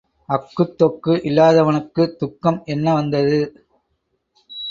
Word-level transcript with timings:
அக்குத் 0.29 0.71
தொக்கு 0.79 1.13
இல்லாதவனுக்குத் 1.23 2.15
துக்கம் 2.17 2.59
என்ன 2.65 2.93
வந்தது? 2.93 3.39